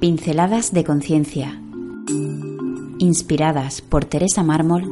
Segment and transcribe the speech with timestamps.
[0.00, 1.60] Pinceladas de conciencia.
[3.00, 4.88] Inspiradas por Teresa Mármol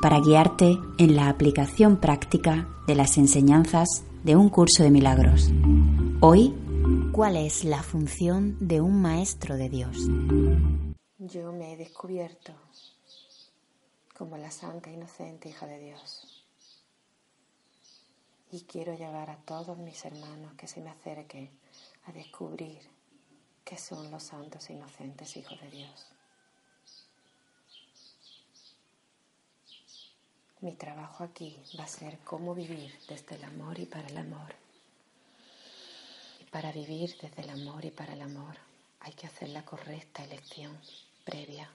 [0.00, 5.50] para guiarte en la aplicación práctica de las enseñanzas de un curso de milagros.
[6.22, 6.54] Hoy,
[7.12, 9.98] ¿cuál es la función de un maestro de Dios?
[11.18, 12.54] Yo me he descubierto
[14.16, 16.46] como la santa inocente hija de Dios.
[18.50, 21.50] Y quiero llevar a todos mis hermanos que se me acerquen
[22.06, 22.78] a descubrir
[23.64, 26.06] que son los santos inocentes hijos de Dios.
[30.60, 34.54] Mi trabajo aquí va a ser cómo vivir desde el amor y para el amor.
[36.38, 38.56] Y para vivir desde el amor y para el amor
[39.00, 40.78] hay que hacer la correcta elección
[41.24, 41.70] previa.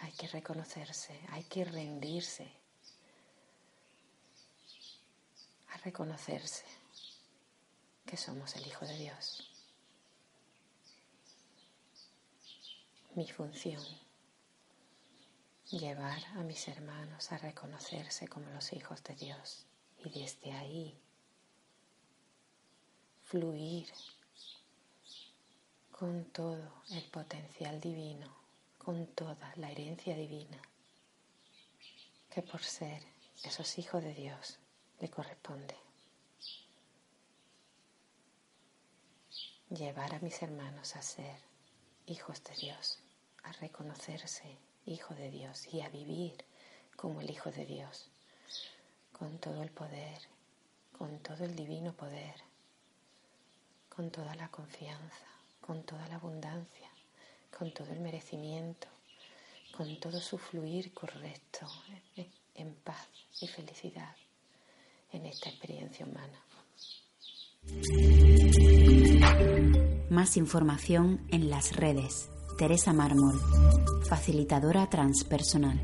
[0.00, 2.46] Hay que reconocerse, hay que rendirse
[5.70, 6.64] a reconocerse
[8.04, 9.57] que somos el Hijo de Dios.
[13.18, 13.82] Mi función,
[15.72, 19.66] llevar a mis hermanos a reconocerse como los hijos de Dios
[20.04, 20.96] y desde ahí
[23.24, 23.88] fluir
[25.90, 28.32] con todo el potencial divino,
[28.78, 30.62] con toda la herencia divina
[32.30, 33.02] que por ser
[33.42, 34.60] esos hijos de Dios
[35.00, 35.74] le corresponde.
[39.70, 41.40] Llevar a mis hermanos a ser
[42.06, 43.00] hijos de Dios
[43.48, 46.44] a reconocerse hijo de Dios y a vivir
[46.96, 48.10] como el hijo de Dios,
[49.12, 50.18] con todo el poder,
[50.96, 52.34] con todo el divino poder,
[53.88, 55.26] con toda la confianza,
[55.60, 56.88] con toda la abundancia,
[57.56, 58.88] con todo el merecimiento,
[59.76, 61.66] con todo su fluir correcto,
[62.54, 63.08] en paz
[63.40, 64.16] y felicidad
[65.12, 66.42] en esta experiencia humana.
[70.10, 73.38] Más información en las redes Teresa Mármol,
[74.02, 75.78] facilitadora transpersonal.